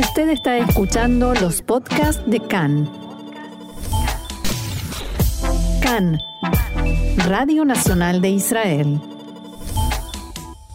Usted 0.00 0.30
está 0.30 0.56
escuchando 0.56 1.34
los 1.34 1.60
podcasts 1.60 2.22
de 2.26 2.40
CAN. 2.40 2.90
CAN, 5.82 6.18
Radio 7.18 7.66
Nacional 7.66 8.22
de 8.22 8.30
Israel. 8.30 8.98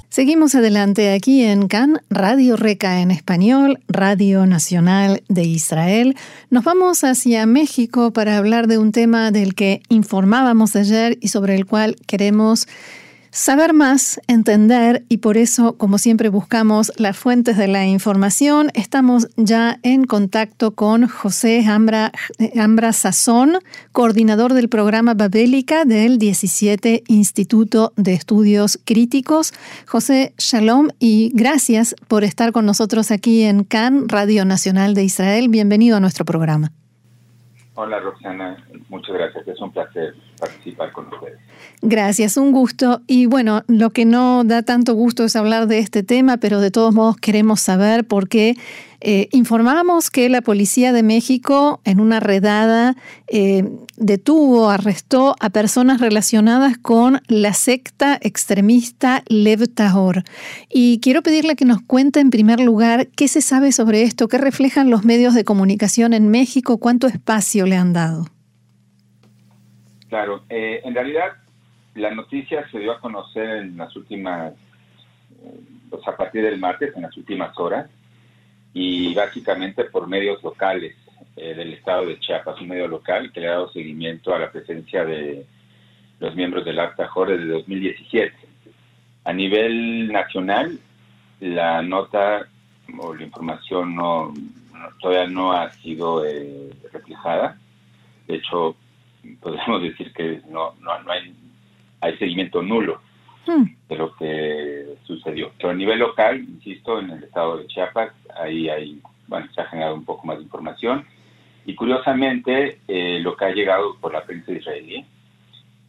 Seguimos 0.09 0.53
adelante 0.53 1.11
aquí 1.11 1.41
en 1.41 1.67
CAN, 1.67 2.01
Radio 2.11 2.55
Reca 2.55 3.01
en 3.01 3.09
español, 3.09 3.79
Radio 3.87 4.45
Nacional 4.45 5.23
de 5.27 5.41
Israel. 5.41 6.15
Nos 6.51 6.63
vamos 6.63 7.03
hacia 7.03 7.47
México 7.47 8.13
para 8.13 8.37
hablar 8.37 8.67
de 8.67 8.77
un 8.77 8.91
tema 8.91 9.31
del 9.31 9.55
que 9.55 9.81
informábamos 9.89 10.75
ayer 10.75 11.17
y 11.19 11.29
sobre 11.29 11.55
el 11.55 11.65
cual 11.65 11.95
queremos 12.05 12.67
Saber 13.35 13.73
más, 13.73 14.21
entender 14.27 15.03
y 15.09 15.17
por 15.17 15.35
eso, 15.35 15.75
como 15.75 15.97
siempre, 15.97 16.29
buscamos 16.29 16.93
las 16.95 17.17
fuentes 17.17 17.57
de 17.57 17.67
la 17.67 17.85
información. 17.85 18.71
Estamos 18.75 19.27
ya 19.35 19.77
en 19.83 20.05
contacto 20.05 20.73
con 20.73 21.05
José 21.09 21.65
Ambra, 21.67 22.13
Ambra 22.57 22.93
Sazón, 22.93 23.59
coordinador 23.91 24.53
del 24.53 24.69
programa 24.69 25.15
Babélica 25.15 25.83
del 25.83 26.17
17 26.17 27.03
Instituto 27.07 27.91
de 27.97 28.13
Estudios 28.13 28.79
Críticos. 28.85 29.51
José, 29.85 30.33
shalom 30.37 30.87
y 30.97 31.33
gracias 31.33 31.93
por 32.07 32.23
estar 32.23 32.53
con 32.53 32.65
nosotros 32.65 33.11
aquí 33.11 33.43
en 33.43 33.65
CAN, 33.65 34.07
Radio 34.07 34.45
Nacional 34.45 34.93
de 34.93 35.03
Israel. 35.03 35.49
Bienvenido 35.49 35.97
a 35.97 35.99
nuestro 35.99 36.23
programa. 36.23 36.71
Hola 37.77 37.99
Roxana, 37.99 38.65
muchas 38.87 39.13
gracias. 39.13 39.45
Es 39.47 39.59
un 39.59 39.71
placer 39.71 40.15
participar 40.39 40.93
con 40.93 41.07
ustedes. 41.13 41.39
Gracias, 41.81 42.37
un 42.37 42.53
gusto. 42.53 43.01
Y 43.05 43.25
bueno, 43.25 43.63
lo 43.67 43.89
que 43.89 44.05
no 44.05 44.45
da 44.45 44.63
tanto 44.63 44.93
gusto 44.93 45.25
es 45.25 45.35
hablar 45.35 45.67
de 45.67 45.79
este 45.79 46.01
tema, 46.01 46.37
pero 46.37 46.61
de 46.61 46.71
todos 46.71 46.93
modos 46.93 47.17
queremos 47.17 47.59
saber 47.59 48.05
por 48.05 48.29
qué 48.29 48.55
eh, 49.01 49.27
informamos 49.31 50.09
que 50.09 50.29
la 50.29 50.41
Policía 50.41 50.93
de 50.93 51.03
México 51.03 51.81
en 51.83 51.99
una 51.99 52.19
redada 52.19 52.95
eh, 53.27 53.63
detuvo, 53.97 54.69
arrestó 54.69 55.35
a 55.39 55.49
personas 55.49 55.99
relacionadas 56.01 56.77
con 56.77 57.21
la 57.27 57.53
secta 57.53 58.17
extremista 58.21 59.23
Lev 59.27 59.67
Tahor. 59.73 60.23
Y 60.69 60.99
quiero 61.01 61.21
pedirle 61.21 61.55
que 61.55 61.65
nos 61.65 61.81
cuente 61.81 62.19
en 62.19 62.29
primer 62.29 62.59
lugar 62.59 63.07
qué 63.15 63.27
se 63.27 63.41
sabe 63.41 63.71
sobre 63.71 64.03
esto, 64.03 64.27
qué 64.27 64.37
reflejan 64.37 64.89
los 64.89 65.05
medios 65.05 65.33
de 65.33 65.43
comunicación 65.43 66.13
en 66.13 66.29
México, 66.29 66.79
cuánto 66.79 67.07
espacio 67.07 67.65
le 67.65 67.75
han 67.75 67.93
dado. 67.93 68.25
Claro, 70.09 70.43
eh, 70.49 70.81
en 70.83 70.93
realidad 70.93 71.33
la 71.95 72.13
noticia 72.13 72.69
se 72.69 72.79
dio 72.79 72.91
a 72.91 72.99
conocer 72.99 73.49
en 73.49 73.77
las 73.77 73.95
últimas, 73.95 74.53
a 76.05 76.17
partir 76.17 76.43
del 76.43 76.59
martes, 76.59 76.95
en 76.95 77.01
las 77.03 77.15
últimas 77.17 77.57
horas, 77.57 77.89
y 78.75 79.13
básicamente 79.13 79.85
por 79.85 80.05
medios 80.05 80.43
locales 80.43 80.97
eh, 81.37 81.53
del 81.53 81.73
estado 81.73 82.05
de 82.07 82.19
Chiapas, 82.19 82.59
un 82.59 82.67
medio 82.67 82.89
local 82.89 83.31
que 83.31 83.39
le 83.39 83.47
ha 83.47 83.51
dado 83.51 83.71
seguimiento 83.71 84.35
a 84.35 84.39
la 84.39 84.51
presencia 84.51 85.05
de 85.05 85.45
los 86.19 86.35
miembros 86.35 86.65
del 86.65 86.79
Acta 86.79 87.07
Jor 87.07 87.29
desde 87.29 87.45
2017. 87.45 88.35
A 89.23 89.31
nivel 89.31 90.11
nacional, 90.11 90.77
la 91.39 91.81
nota 91.81 92.49
o 92.99 93.15
la 93.15 93.23
información 93.23 93.95
no, 93.95 94.33
todavía 94.99 95.27
no 95.27 95.53
ha 95.53 95.71
sido 95.71 96.25
eh, 96.25 96.69
reflejada. 96.91 97.57
De 98.27 98.35
hecho, 98.35 98.75
podemos 99.41 99.83
decir 99.83 100.11
que 100.11 100.41
no, 100.49 100.75
no, 100.81 101.01
no 101.01 101.11
hay, 101.11 101.33
hay 102.01 102.17
seguimiento 102.17 102.61
nulo. 102.61 102.99
De 103.45 103.95
lo 103.95 104.15
que 104.15 104.95
sucedió. 105.05 105.51
Pero 105.57 105.69
a 105.69 105.73
nivel 105.73 105.99
local, 105.99 106.39
insisto, 106.39 106.99
en 106.99 107.11
el 107.11 107.23
estado 107.23 107.57
de 107.57 107.67
Chiapas, 107.67 108.11
ahí 108.39 108.69
hay, 108.69 109.01
bueno, 109.27 109.47
se 109.53 109.61
ha 109.61 109.65
generado 109.65 109.95
un 109.95 110.05
poco 110.05 110.25
más 110.25 110.37
de 110.37 110.43
información. 110.43 111.05
Y 111.65 111.75
curiosamente, 111.75 112.79
eh, 112.87 113.19
lo 113.21 113.35
que 113.35 113.45
ha 113.45 113.51
llegado 113.51 113.95
por 113.99 114.13
la 114.13 114.23
prensa 114.23 114.51
israelí, 114.51 115.05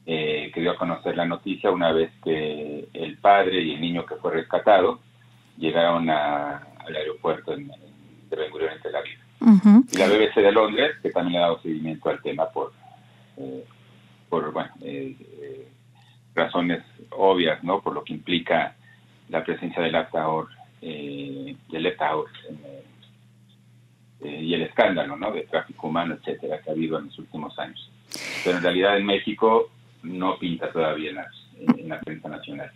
eh, 0.07 0.51
que 0.55 0.61
dio 0.61 0.71
a 0.71 0.77
conocer 0.77 1.17
la 1.17 1.27
noticia 1.27 1.71
una 1.71 1.93
vez 1.93 2.11
que 2.23 2.89
el 2.93 3.19
padre 3.19 3.61
y 3.61 3.75
el 3.75 3.81
niño 3.81 4.07
que 4.07 4.15
fue 4.17 4.33
rescatado 4.33 5.01
llegaron 5.59 6.09
al 6.09 6.97
aeropuerto 6.97 7.55
en, 7.55 7.69
de 7.69 8.37
Ben 8.37 8.51
Gurion 8.51 8.73
en 8.73 8.83
Tel 8.83 8.97
Aviv. 8.97 9.19
Y 9.93 9.99
la 9.99 10.09
BBC 10.09 10.37
de 10.37 10.53
Londres, 10.53 10.97
que 11.03 11.11
también 11.11 11.35
le 11.35 11.39
ha 11.39 11.43
dado 11.43 11.61
seguimiento 11.61 12.09
al 12.09 12.23
tema 12.23 12.49
por, 12.51 12.73
eh, 13.37 13.65
por 14.29 14.53
bueno, 14.53 14.71
razones 16.37 16.85
obvias, 17.11 17.65
¿no? 17.65 17.81
Por 17.81 17.95
lo 17.95 18.05
que 18.05 18.13
implica 18.13 18.77
la 19.29 19.43
presencia 19.43 19.83
del 19.83 19.97
actaor 19.97 20.49
eh, 20.83 21.57
del 21.71 21.87
eh, 21.87 21.93
eh, 24.21 24.43
y 24.43 24.55
el 24.55 24.63
escándalo 24.63 25.17
¿no? 25.17 25.33
de 25.33 25.43
tráfico 25.43 25.89
humano, 25.89 26.15
etcétera, 26.15 26.61
que 26.63 26.71
ha 26.71 26.73
habido 26.73 26.99
en 26.99 27.07
los 27.07 27.19
últimos 27.19 27.59
años. 27.59 27.91
Pero 28.45 28.59
en 28.59 28.63
realidad 28.63 28.97
en 28.97 29.07
México 29.07 29.71
no 30.03 30.39
pinta 30.39 30.71
todavía 30.71 31.11
en 31.11 31.89
la, 31.89 32.01
prensa 32.01 32.29
nacional. 32.29 32.71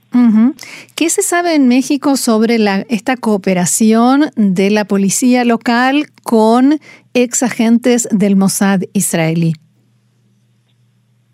¿Qué 0.97 1.11
se 1.11 1.23
sabe 1.23 1.55
en 1.55 1.69
México 1.69 2.17
sobre 2.17 2.59
la, 2.59 2.85
esta 2.89 3.17
cooperación 3.17 4.31
de 4.37 4.71
la 4.71 4.87
policía 4.87 5.45
local 5.45 6.07
con 6.23 6.81
ex 7.13 7.43
agentes 7.43 8.09
del 8.11 8.37
Mossad 8.37 8.81
israelí? 8.95 9.53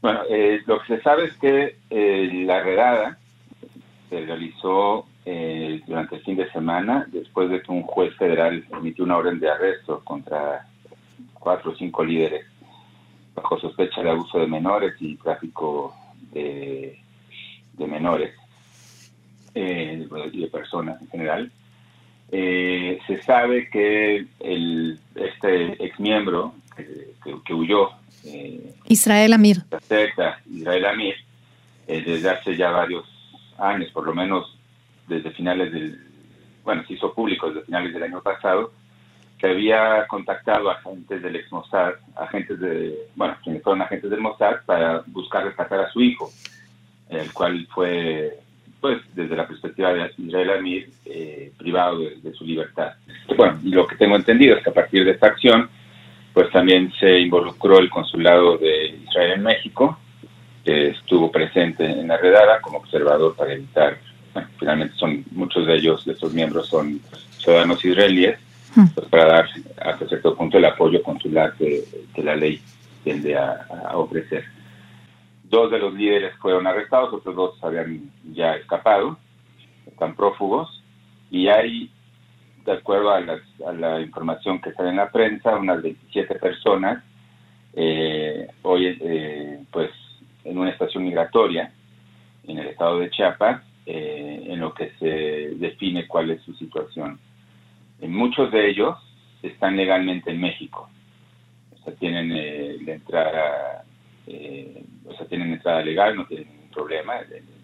Bueno, 0.06 0.21
eh, 0.31 0.62
lo 0.67 0.78
que 0.78 0.99
se 0.99 1.03
sabe 1.03 1.25
es 1.25 1.37
que 1.39 1.78
eh, 1.91 2.44
la 2.47 2.62
redada 2.62 3.19
se 4.09 4.25
realizó 4.25 5.05
eh, 5.25 5.83
durante 5.84 6.15
el 6.15 6.22
fin 6.22 6.37
de 6.37 6.49
semana, 6.53 7.09
después 7.11 7.50
de 7.50 7.61
que 7.61 7.72
un 7.72 7.83
juez 7.83 8.15
federal 8.15 8.65
emitió 8.71 9.03
una 9.03 9.17
orden 9.17 9.41
de 9.41 9.50
arresto 9.50 10.00
contra 10.05 10.65
cuatro 11.34 11.72
o 11.72 11.75
cinco 11.75 12.05
líderes 12.05 12.47
bajo 13.34 13.59
sospecha 13.59 14.00
de 14.00 14.11
abuso 14.11 14.39
de 14.39 14.47
menores 14.47 14.94
y 15.00 15.17
tráfico 15.17 15.97
de, 16.31 17.00
menores 17.77 18.33
eh, 19.56 20.06
y 20.33 20.41
de 20.41 20.47
personas 20.47 21.03
en 21.03 21.09
general. 21.09 21.50
Eh, 22.31 23.00
se 23.09 23.23
sabe 23.23 23.69
que 23.71 24.25
el, 24.38 25.00
este 25.17 25.84
ex 25.84 25.99
miembro 25.99 26.55
que, 27.44 27.55
huyó, 27.55 27.91
Israel 28.88 29.32
Amir, 29.32 29.59
Israel 30.50 30.87
Amir, 30.87 31.15
desde 31.87 32.31
hace 32.31 32.56
ya 32.56 32.71
varios 32.71 33.04
años, 33.59 33.91
por 33.93 34.04
lo 34.06 34.15
menos 34.15 34.56
desde 35.06 35.31
finales 35.31 35.72
del, 35.72 36.00
bueno, 36.65 36.84
se 36.87 36.94
hizo 36.94 37.15
público 37.15 37.49
desde 37.49 37.66
finales 37.66 37.93
del 37.93 38.03
año 38.03 38.22
pasado, 38.22 38.72
que 39.38 39.47
había 39.49 40.06
contactado 40.06 40.71
a 40.71 40.75
agentes 40.75 41.22
del 41.22 41.37
ex 41.37 41.53
Mossad, 41.53 41.94
agentes 42.16 42.59
de, 42.59 43.09
bueno, 43.15 43.37
quienes 43.43 43.62
fueron 43.62 43.82
agentes 43.82 44.10
del 44.10 44.21
Mossad 44.21 44.56
para 44.65 45.03
buscar 45.06 45.44
rescatar 45.44 45.81
a 45.81 45.91
su 45.91 46.00
hijo, 46.00 46.31
el 47.10 47.32
cual 47.32 47.66
fue, 47.71 48.38
pues, 48.81 48.99
desde 49.15 49.37
la 49.37 49.47
perspectiva 49.47 49.93
de 49.93 50.10
Israel 50.19 50.50
Amir, 50.50 50.91
eh, 51.05 51.53
privado 51.56 51.99
de, 51.99 52.32
su 52.32 52.44
libertad. 52.44 52.94
Bueno, 53.37 53.60
y 53.62 53.71
lo 53.71 53.87
que 53.87 53.97
tengo 53.97 54.16
entendido 54.16 54.56
es 54.56 54.65
que 54.65 54.71
a 54.71 54.75
partir 54.75 55.05
de 55.05 55.12
esta 55.12 55.28
acción, 55.28 55.69
pues 56.36 56.50
también 56.50 56.92
se 57.00 57.19
involucró 57.19 57.78
el 57.78 57.88
consulado 57.88 58.58
de 58.58 58.88
Israel 59.08 59.32
en 59.36 59.42
México, 59.42 59.98
que 60.62 60.88
estuvo 60.88 61.32
presente 61.32 61.82
en 61.82 62.08
la 62.08 62.19
redada 62.19 62.60
como 62.60 62.76
observador 62.76 63.34
para 63.34 63.54
evitar 63.54 63.97
finalmente 64.58 64.94
son 64.96 65.25
muchos 65.30 65.66
de 65.66 65.76
ellos, 65.76 66.04
de 66.04 66.12
estos 66.12 66.34
miembros, 66.34 66.69
son 66.69 67.00
ciudadanos 67.38 67.82
israelíes, 67.82 68.38
hmm. 68.75 68.88
pues, 68.94 69.08
para 69.08 69.25
dar 69.25 69.48
hasta 69.80 70.06
cierto 70.08 70.36
punto 70.36 70.58
el 70.58 70.66
apoyo 70.66 71.02
consular 71.02 71.54
que, 71.56 71.84
la 72.22 72.36
ley 72.36 72.60
tiende 73.02 73.34
a, 73.34 73.66
ofrecer. 73.94 74.44
Dos 75.44 75.70
de 75.70 75.78
los 75.78 75.94
líderes 75.94 76.34
fueron 76.36 76.66
arrestados, 76.66 77.14
otros 77.14 77.34
dos 77.34 77.64
habían 77.64 78.10
ya 78.34 78.56
escapado, 78.56 79.16
están 79.86 80.14
prófugos, 80.14 80.82
y 81.30 81.48
hay, 81.48 81.91
de 82.66 82.72
acuerdo 82.72 83.10
a, 83.10 83.21
la 83.72 84.00
información 84.00 84.61
que 84.61 84.73
sale 84.73 84.90
en 84.90 84.96
la 84.96 85.11
prensa, 85.11 85.56
unas 85.56 85.81
27 85.82 86.35
personas 86.35 87.02
eh, 87.75 88.49
hoy, 88.62 88.99
eh, 89.00 89.61
pues, 89.70 89.90
en 90.44 90.58
una 90.58 90.70
estación 90.70 91.05
migratoria 91.05 91.73
en 92.46 92.58
el 92.58 92.67
estado 92.69 92.99
de 92.99 93.11
Chiapas, 93.11 93.62
eh, 93.85 94.44
en 94.49 94.61
lo 94.61 94.75
que 94.75 94.90
se 94.99 95.06
define 95.56 96.06
cuál 96.06 96.31
es 96.31 96.43
su 96.43 96.55
situación. 96.55 97.19
En 98.00 98.12
muchos 98.12 98.50
de 98.50 98.69
ellos 98.69 98.96
están 99.43 99.76
legalmente 99.76 100.31
en 100.31 100.40
México, 100.40 100.88
o 101.73 101.85
sea, 101.85 101.94
tienen 101.94 102.32
eh, 102.35 102.76
la 102.85 102.94
entrada, 102.94 103.85
eh, 104.26 104.82
o 105.06 105.14
sea, 105.14 105.26
tienen 105.26 105.52
entrada 105.52 105.82
legal, 105.82 106.17
no 106.17 106.26
tienen 106.26 106.49
ningún 106.49 106.70
problema 106.70 107.14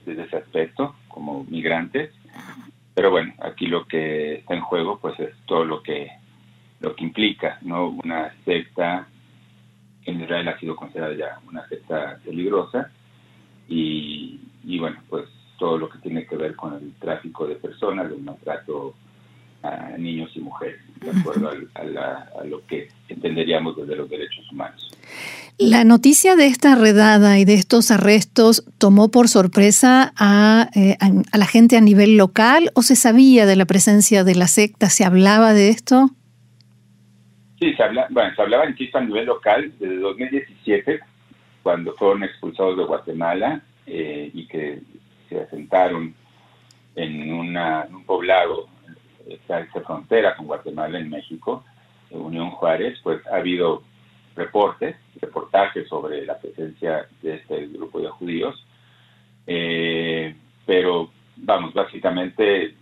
desde 0.04 0.22
ese 0.22 0.36
aspecto 0.36 0.94
como 1.08 1.44
migrantes. 1.44 2.10
Pero 2.94 3.10
bueno, 3.10 3.32
aquí 3.40 3.66
lo 3.66 3.86
que 3.86 4.34
está 4.34 4.54
en 4.54 4.60
juego, 4.60 4.98
pues 4.98 5.18
es 5.20 5.34
todo 5.46 5.64
lo 5.64 5.82
que 5.82 6.10
lo 6.80 6.96
que 6.96 7.04
implica, 7.04 7.58
no 7.62 7.90
una 7.90 8.34
secta 8.44 9.06
en 10.04 10.20
Israel 10.20 10.48
ha 10.48 10.58
sido 10.58 10.74
considerada 10.74 11.14
ya 11.14 11.38
una 11.48 11.66
secta 11.68 12.18
peligrosa 12.24 12.90
y, 13.68 14.40
y 14.64 14.78
bueno, 14.80 15.00
pues 15.08 15.28
todo 15.58 15.78
lo 15.78 15.88
que 15.88 15.98
tiene 15.98 16.26
que 16.26 16.36
ver 16.36 16.56
con 16.56 16.74
el 16.74 16.92
tráfico 16.94 17.46
de 17.46 17.54
personas, 17.54 18.10
el 18.10 18.18
maltrato 18.18 18.94
a 19.62 19.96
niños 19.98 20.30
y 20.34 20.40
mujeres, 20.40 20.80
de 21.00 21.10
acuerdo 21.10 21.50
a, 21.50 22.44
lo 22.44 22.66
que 22.66 22.88
entenderíamos 23.08 23.76
desde 23.76 23.96
los 23.96 24.10
derechos 24.10 24.50
humanos. 24.50 24.90
La 25.58 25.84
noticia 25.84 26.34
de 26.34 26.46
esta 26.46 26.74
redada 26.74 27.38
y 27.38 27.44
de 27.44 27.54
estos 27.54 27.90
arrestos 27.90 28.64
tomó 28.78 29.10
por 29.10 29.28
sorpresa 29.28 30.12
a, 30.16 30.68
eh, 30.74 30.96
a, 31.00 31.38
la 31.38 31.46
gente 31.46 31.76
a 31.76 31.80
nivel 31.80 32.16
local 32.16 32.70
o 32.74 32.82
se 32.82 32.96
sabía 32.96 33.46
de 33.46 33.56
la 33.56 33.66
presencia 33.66 34.24
de 34.24 34.34
la 34.34 34.48
secta? 34.48 34.88
¿Se 34.88 35.04
hablaba 35.04 35.52
de 35.52 35.68
esto? 35.68 36.10
Sí, 37.60 37.72
se, 37.74 37.82
habla, 37.82 38.08
bueno, 38.10 38.34
se 38.34 38.42
hablaba, 38.42 38.68
insisto, 38.68 38.98
a 38.98 39.02
nivel 39.02 39.26
local 39.26 39.72
desde 39.78 39.98
2017, 39.98 41.00
cuando 41.62 41.94
fueron 41.94 42.24
expulsados 42.24 42.76
de 42.76 42.84
Guatemala 42.84 43.62
eh, 43.86 44.30
y 44.34 44.48
que 44.48 44.80
se 45.28 45.40
asentaron 45.40 46.12
en, 46.96 47.32
una, 47.32 47.86
un 47.88 48.04
poblado 48.04 48.68
esta, 49.28 49.64
frontera 49.84 50.36
con 50.36 50.46
Guatemala 50.46 50.98
en 50.98 51.10
México, 51.10 51.64
Unión 52.10 52.50
Juárez, 52.50 52.98
pues 53.02 53.26
ha 53.26 53.36
habido 53.36 53.82
reportes, 54.34 54.96
reportajes 55.20 55.88
sobre 55.88 56.24
la 56.24 56.38
presencia 56.38 57.06
de 57.22 57.36
este 57.36 57.66
grupo 57.68 58.00
de 58.00 58.08
judíos, 58.08 58.66
eh, 59.46 60.34
pero 60.66 61.10
vamos, 61.36 61.74
básicamente 61.74 62.74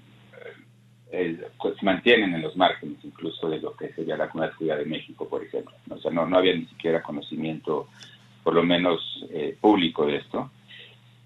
eh, 1.12 1.46
pues, 1.60 1.76
se 1.76 1.84
mantienen 1.84 2.34
en 2.34 2.42
los 2.42 2.56
márgenes 2.56 2.98
incluso 3.02 3.48
de 3.48 3.60
lo 3.60 3.74
que 3.76 3.92
sería 3.94 4.16
la 4.16 4.28
comunidad 4.28 4.54
judía 4.56 4.76
de 4.76 4.84
México, 4.84 5.28
por 5.28 5.42
ejemplo. 5.42 5.74
O 5.88 5.98
sea, 5.98 6.10
no, 6.10 6.26
no 6.26 6.38
había 6.38 6.54
ni 6.54 6.66
siquiera 6.66 7.02
conocimiento, 7.02 7.88
por 8.42 8.54
lo 8.54 8.62
menos 8.62 9.00
eh, 9.30 9.56
público 9.60 10.06
de 10.06 10.16
esto. 10.16 10.50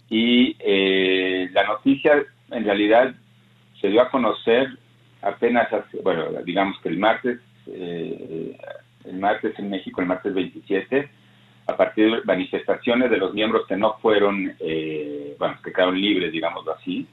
Y 0.09 0.57
la 1.53 1.65
noticia 1.65 2.25
en 2.51 2.65
realidad 2.65 3.15
se 3.81 3.89
dio 3.89 4.03
a 4.03 4.11
conocer 4.11 4.79
apenas, 5.25 5.69
bueno, 6.03 6.27
digamos 6.45 6.79
que 6.81 6.91
el 6.91 6.99
martes, 6.99 7.41
eh, 7.67 8.57
el 9.05 9.19
martes 9.19 9.59
en 9.59 9.71
México, 9.71 10.01
el 10.01 10.07
martes 10.07 10.35
27, 10.35 11.09
a 11.67 11.77
partir 11.77 12.11
de 12.11 12.25
manifestaciones 12.25 13.11
de 13.11 13.17
los 13.17 13.33
miembros 13.33 13.67
que 13.67 13.77
no 13.77 13.97
fueron, 14.03 14.55
eh, 14.61 15.35
bueno, 15.39 15.57
que 15.65 15.73
quedaron 15.73 15.99
libres, 15.99 16.31
digámoslo 16.31 16.75
así, 16.75 17.07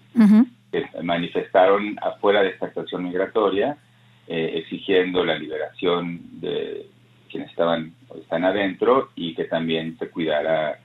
que 0.72 0.86
manifestaron 1.02 1.98
afuera 2.02 2.42
de 2.44 2.50
esta 2.50 2.68
estación 2.68 3.04
migratoria, 3.06 3.78
eh, 4.28 4.52
exigiendo 4.56 5.24
la 5.24 5.38
liberación 5.38 6.20
de 6.42 6.88
quienes 7.30 7.50
estaban 7.50 7.94
están 8.20 8.44
adentro 8.44 9.10
y 9.16 9.34
que 9.36 9.46
también 9.46 9.98
se 9.98 10.10
cuidara 10.10 10.80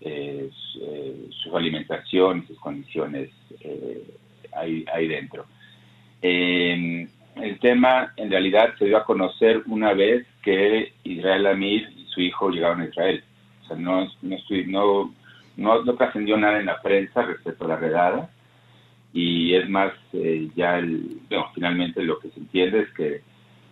su, 0.00 1.56
alimentación 1.56 2.40
y 2.42 2.46
sus 2.48 2.58
condiciones 2.58 3.30
ahí, 4.52 4.84
ahí 4.92 5.06
dentro. 5.06 5.46
Eh, 6.26 7.06
el 7.36 7.58
tema 7.58 8.14
en 8.16 8.30
realidad 8.30 8.74
se 8.78 8.86
dio 8.86 8.96
a 8.96 9.04
conocer 9.04 9.62
una 9.66 9.92
vez 9.92 10.26
que 10.42 10.94
Israel 11.04 11.46
Amir 11.46 11.86
y 11.98 12.06
su 12.06 12.22
hijo 12.22 12.48
llegaron 12.48 12.80
a 12.80 12.86
Israel. 12.86 13.22
O 13.62 13.66
sea, 13.66 13.76
no, 13.76 14.08
no, 14.22 15.12
no, 15.56 15.84
no, 15.84 15.94
trascendió 15.96 16.38
nada 16.38 16.60
en 16.60 16.66
la 16.66 16.80
prensa 16.80 17.20
respecto 17.20 17.66
a 17.66 17.68
la 17.68 17.76
redada. 17.76 18.30
Y 19.12 19.54
es 19.54 19.68
más, 19.68 19.92
eh, 20.14 20.48
ya 20.56 20.78
el, 20.78 21.20
finalmente 21.54 22.02
lo 22.02 22.18
que 22.18 22.30
se 22.30 22.40
entiende 22.40 22.80
es 22.80 22.90
que 22.94 23.20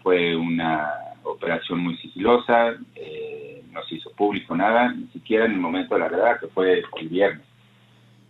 fue 0.02 0.37
una 0.37 0.90
operación 1.22 1.78
muy 1.78 1.96
sigilosa, 1.96 2.75
eh, 2.96 3.62
no 3.72 3.82
se 3.84 3.94
hizo 3.94 4.12
público 4.12 4.55
nada, 4.55 4.93
ni 4.93 5.06
siquiera 5.06 5.46
en 5.46 5.52
el 5.52 5.58
momento 5.58 5.94
de 5.94 6.00
la 6.00 6.08
redada, 6.08 6.38
que 6.38 6.48
fue 6.48 6.82
el 7.00 7.08
viernes. 7.08 7.46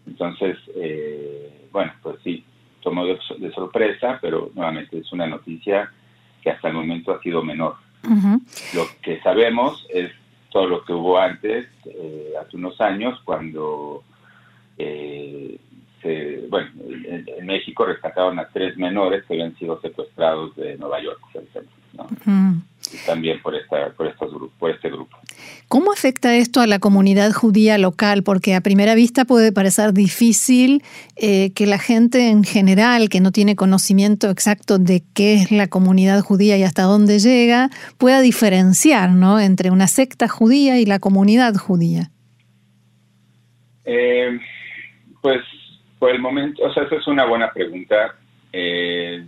Entonces, 0.07 0.57
eh, 0.77 1.67
bueno, 1.73 1.93
pues 2.03 2.19
sí, 2.23 2.45
tomó 2.83 3.07
de, 3.07 3.19
sorpresa, 3.55 4.19
pero 4.21 4.51
nuevamente 4.55 4.99
es 4.99 5.13
una 5.13 5.27
noticia 5.27 5.91
que 6.43 6.51
hasta 6.51 6.69
el 6.69 6.75
momento 6.75 7.13
ha 7.13 7.23
sido 7.23 7.43
menor. 7.43 7.77
Lo 8.75 8.87
que 9.01 9.21
sabemos 9.21 9.87
es 9.91 10.11
todo 10.51 10.67
lo 10.67 10.85
que 10.85 10.93
hubo 10.93 11.19
antes, 11.19 11.67
eh, 11.87 12.33
hace 12.41 12.57
unos 12.57 12.81
años, 12.81 13.21
cuando, 13.25 14.03
eh, 14.77 15.59
bueno, 16.49 16.71
en, 16.85 17.47
México 17.47 17.85
rescataron 17.85 18.39
a 18.39 18.49
tres 18.49 18.77
menores 18.77 19.25
que 19.25 19.35
habían 19.35 19.57
sido 19.57 19.81
secuestrados 19.81 20.55
de 20.57 20.77
Nueva 20.79 21.01
York, 21.01 21.21
por 21.33 21.43
ejemplo. 21.43 21.73
¿no? 21.95 22.62
También 23.07 23.41
por, 23.43 23.55
esta, 23.55 23.91
por, 23.97 24.07
estos 24.07 24.31
por 24.59 24.71
este 24.71 24.89
grupo. 24.89 25.17
¿Cómo 25.69 25.93
afecta 25.93 26.37
esto 26.37 26.61
a 26.61 26.67
la 26.67 26.79
comunidad 26.79 27.33
judía 27.33 27.79
local? 27.79 28.23
Porque 28.23 28.55
a 28.55 28.61
primera 28.61 28.95
vista 28.95 29.25
puede 29.25 29.53
parecer 29.53 29.93
difícil 29.93 30.83
eh, 31.17 31.53
que 31.55 31.67
la 31.67 31.79
gente 31.79 32.29
en 32.29 32.45
general, 32.45 33.09
que 33.09 33.21
no 33.21 33.33
tiene 33.33 33.57
conocimiento 33.57 34.31
exacto 34.31 34.79
de 34.79 35.03
qué 35.15 35.35
es 35.35 35.51
la 35.51 35.69
comunidad 35.69 36.21
judía 36.21 36.57
y 36.57 36.63
hasta 36.63 36.83
dónde 36.83 37.19
llega, 37.19 37.71
pueda 37.99 38.21
diferenciar 38.21 39.11
¿no? 39.11 39.41
entre 39.41 39.71
una 39.71 39.87
secta 39.87 40.29
judía 40.29 40.79
y 40.79 40.87
la 40.87 40.99
comunidad 40.99 41.55
judía. 41.55 42.11
Eh, 43.85 44.39
pues 45.21 45.41
por 45.99 46.11
el 46.11 46.21
momento, 46.21 46.63
o 46.65 46.73
sea, 46.73 46.83
esa 46.85 46.97
es 46.97 47.07
una 47.07 47.25
buena 47.25 47.51
pregunta. 47.53 48.17
Eh, 48.53 49.25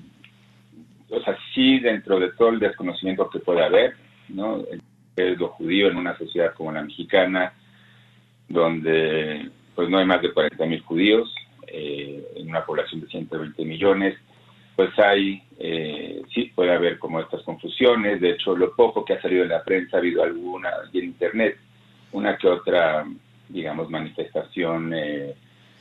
o 1.17 1.23
sea, 1.23 1.37
sí 1.55 1.79
dentro 1.81 2.19
de 2.19 2.33
todo 2.33 2.51
el 2.51 2.61
desconocimiento 2.61 3.29
que 3.31 3.41
puede 3.41 3.65
haber, 3.65 3.95
¿no? 4.29 4.63
El 4.71 4.83
lo 5.17 5.49
judío 5.49 5.89
en 5.89 5.97
una 5.97 6.17
sociedad 6.19 6.53
como 6.55 6.73
la 6.73 6.83
mexicana, 6.83 7.53
donde 8.49 9.49
pues 9.75 9.89
no 9.89 9.99
hay 9.99 10.07
más 10.07 10.23
de 10.23 10.33
40 10.33 10.67
mil 10.67 10.81
judíos, 10.83 11.35
eh, 11.67 12.25
en 12.37 12.49
una 12.49 12.65
población 12.65 13.01
de 13.01 13.09
120 13.09 13.65
millones, 13.65 14.17
pues 14.77 14.97
hay, 14.99 15.43
eh, 15.59 16.23
sí, 16.33 16.51
puede 16.55 16.73
haber 16.73 16.99
como 16.99 17.21
estas 17.21 17.43
confusiones, 17.43 18.21
de 18.21 18.31
hecho 18.31 18.57
lo 18.57 18.75
poco 18.75 19.05
que 19.05 19.15
ha 19.15 19.23
salido 19.23 19.45
en 19.45 19.51
la 19.51 19.63
prensa, 19.63 19.97
ha 19.97 20.01
habido 20.01 20.23
alguna, 20.23 20.71
y 20.93 20.99
en 20.99 21.05
internet, 21.07 21.59
una 22.13 22.37
que 22.37 22.49
otra, 22.49 23.05
digamos, 23.49 23.91
manifestación 23.91 24.93
eh, 24.95 25.35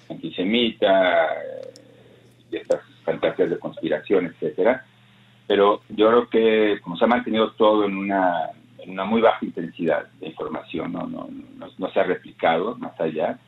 antisemita, 0.09 1.29
de 2.49 2.57
estas 2.57 2.81
fantasías 3.03 3.49
de 3.49 3.59
conspiración, 3.59 4.27
etcétera, 4.27 4.85
pero 5.47 5.81
yo 5.89 6.07
creo 6.07 6.29
que 6.29 6.79
como 6.81 6.97
se 6.97 7.05
ha 7.05 7.07
mantenido 7.07 7.51
todo 7.51 7.85
en 7.85 7.97
una, 7.97 8.49
muy 8.85 9.21
baja 9.21 9.45
intensidad 9.45 10.07
de 10.19 10.27
información, 10.27 10.91
no, 10.91 11.07
no, 11.07 11.29
no, 11.77 11.89
se 11.91 11.99
ha 11.99 12.03
replicado 12.03 12.75
más 12.77 12.99
allá, 12.99 13.39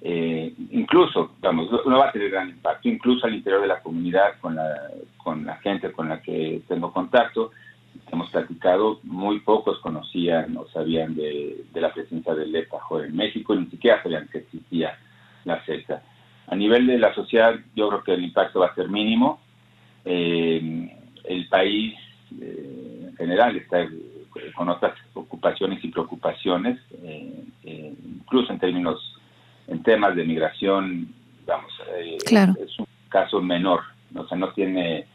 eh, 0.00 0.52
incluso, 0.70 1.32
vamos, 1.40 1.70
no 1.86 1.98
va 1.98 2.08
a 2.08 2.12
tener 2.12 2.30
gran 2.30 2.50
impacto, 2.50 2.88
incluso 2.88 3.26
al 3.26 3.34
interior 3.34 3.62
de 3.62 3.68
la 3.68 3.80
comunidad, 3.80 4.38
con 4.40 4.54
la, 4.54 4.90
con 5.16 5.46
la 5.46 5.56
gente 5.56 5.92
con 5.92 6.08
la 6.08 6.20
que 6.20 6.62
tengo 6.68 6.92
contacto, 6.92 7.52
hemos 8.12 8.30
platicado, 8.30 9.00
muy 9.02 9.40
pocos 9.40 9.78
conocían 9.80 10.56
o 10.56 10.66
sabían 10.68 11.14
de, 11.14 11.64
de 11.72 11.80
la 11.80 11.92
presencia 11.92 12.34
del 12.34 12.54
EPAJOR 12.54 13.06
en 13.06 13.16
México, 13.16 13.54
ni 13.54 13.66
siquiera 13.66 14.02
sabían 14.02 14.28
que 14.28 14.38
existía 14.38 14.98
la 15.44 15.64
secta. 15.64 16.02
A 16.46 16.56
nivel 16.56 16.86
de 16.86 16.98
la 16.98 17.14
sociedad, 17.14 17.54
yo 17.74 17.88
creo 17.88 18.02
que 18.02 18.14
el 18.14 18.24
impacto 18.24 18.60
va 18.60 18.66
a 18.66 18.74
ser 18.74 18.88
mínimo. 18.88 19.40
Eh, 20.04 20.94
el 21.24 21.48
país 21.48 21.94
eh, 22.40 23.06
en 23.08 23.16
general 23.16 23.56
está 23.56 23.82
eh, 23.82 23.90
con 24.54 24.68
otras 24.68 24.94
ocupaciones 25.14 25.82
y 25.84 25.88
preocupaciones, 25.88 26.78
eh, 27.02 27.44
incluso 27.62 28.52
en 28.52 28.58
términos, 28.58 29.20
en 29.68 29.82
temas 29.82 30.16
de 30.16 30.24
migración, 30.24 31.08
vamos, 31.46 31.72
es 31.96 32.78
un 32.78 32.86
caso 33.08 33.40
menor, 33.40 33.80
o 34.14 34.26
sea, 34.26 34.36
no 34.36 34.52
tiene, 34.52 35.06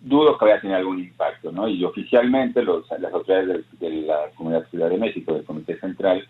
dudo 0.00 0.38
que 0.38 0.44
vaya 0.44 0.56
a 0.56 0.60
tener 0.60 0.76
algún 0.76 1.00
impacto, 1.00 1.52
¿no? 1.52 1.68
Y 1.68 1.84
oficialmente 1.84 2.62
los, 2.62 2.86
las 2.98 3.12
autoridades 3.12 3.66
de, 3.78 3.90
la 4.02 4.30
Comunidad 4.34 4.68
Ciudad 4.70 4.88
de 4.88 4.98
México, 4.98 5.34
del 5.34 5.44
Comité 5.44 5.78
Central, 5.78 6.26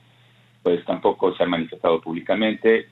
pues 0.62 0.84
tampoco 0.84 1.34
se 1.34 1.44
han 1.44 1.50
manifestado 1.50 2.00
públicamente. 2.00 2.88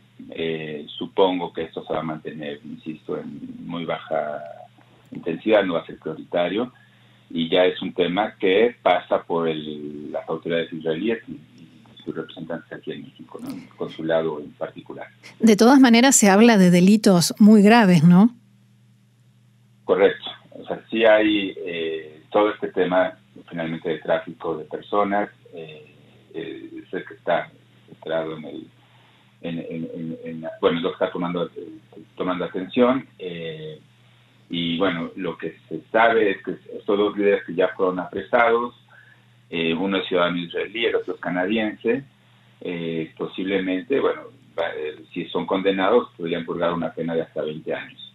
supongo 0.99 1.53
que 1.53 1.63
esto 1.63 1.85
se 1.85 1.93
va 1.93 2.01
a 2.01 2.05
mantener, 2.05 2.61
insisto, 2.65 3.19
en 3.19 3.67
muy 3.67 3.85
baja 3.85 4.41
intensidad 5.13 5.65
no 5.65 5.75
va 5.75 5.81
a 5.81 5.87
ser 5.87 5.99
prioritario 5.99 6.73
y 7.31 7.49
ya 7.49 7.65
es 7.65 7.81
un 7.81 7.93
tema 7.93 8.35
que 8.39 8.77
pasa 8.83 9.23
por 9.23 9.49
el, 9.49 10.11
las 10.11 10.29
autoridades 10.29 10.73
israelíes 10.73 11.23
y, 11.29 11.39
sus 12.03 12.17
representantes 12.17 12.73
aquí 12.73 12.93
en 12.93 13.03
México, 13.03 13.39
¿no? 13.43 13.51
el 13.51 13.69
consulado 13.77 14.41
en 14.41 14.53
particular. 14.53 15.07
De 15.39 15.55
todas 15.55 15.79
maneras 15.81 16.17
se 16.17 16.31
habla 16.31 16.57
de 16.57 16.71
delitos 16.71 17.35
muy 17.39 17.61
graves, 17.61 18.05
¿no? 18.05 18.35
Correcto. 19.85 20.31
O 20.53 20.65
sea, 20.65 20.83
sí 20.91 21.05
hay 21.05 21.55
eh, 21.59 22.23
todo 22.33 22.53
este 22.53 22.69
tema 22.69 23.19
finalmente 23.51 23.91
de 23.91 23.99
tráfico 23.99 24.57
de 24.57 24.65
personas, 24.65 25.29
eh, 25.53 25.95
eh 26.33 26.71
es 26.87 26.95
el 26.95 27.05
que 27.05 27.15
está 27.15 27.51
centrado 27.87 28.39
en 28.39 28.45
el 28.47 28.67
en, 29.43 29.59
en, 30.25 30.47
bueno, 30.61 30.81
lo 30.81 30.91
que 30.91 30.95
está 30.95 31.11
tomando, 31.11 31.51
tomando 32.17 32.45
atención. 32.45 33.07
Eh, 33.19 33.81
y 34.51 34.77
bueno, 34.79 35.13
lo 35.17 35.39
que 35.39 35.57
se 35.69 35.81
sabe 35.93 36.33
es 36.33 36.43
que 36.43 36.57
estos 36.77 36.99
dos 36.99 37.17
líderes 37.17 37.45
que 37.45 37.55
ya 37.55 37.69
fueron 37.69 38.01
apresados, 38.01 38.75
eh, 39.49 39.73
uno 39.75 39.99
es 39.99 40.09
ciudadano 40.09 40.39
israelí, 40.39 40.87
el 40.87 40.97
otro 40.97 41.15
es 41.15 41.21
canadiense, 41.21 42.05
eh, 42.61 43.13
posiblemente, 43.17 44.01
bueno, 44.01 44.23
eh, 44.77 45.05
si 45.15 45.27
son 45.27 45.47
condenados, 45.47 46.11
podrían 46.17 46.45
purgar 46.45 46.73
una 46.73 46.93
pena 46.93 47.15
de 47.15 47.23
hasta 47.23 47.43
20 47.43 47.75
años. 47.75 48.13